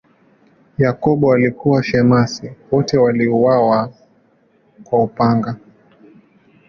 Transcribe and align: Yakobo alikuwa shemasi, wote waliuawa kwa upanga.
Yakobo 0.77 1.33
alikuwa 1.33 1.83
shemasi, 1.83 2.51
wote 2.71 2.97
waliuawa 2.97 3.91
kwa 4.83 5.03
upanga. 5.03 5.55